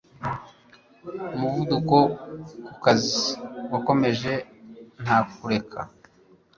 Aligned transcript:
Umuvuduko 1.35 1.97
ku 2.65 2.71
kazi 2.83 3.21
wakomeje 3.71 4.33
nta 5.03 5.17
kureka 5.33 5.79